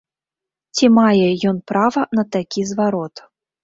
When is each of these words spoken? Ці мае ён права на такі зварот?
Ці 0.77 0.89
мае 0.97 1.29
ён 1.53 1.63
права 1.75 2.01
на 2.19 2.23
такі 2.41 2.69
зварот? 2.75 3.27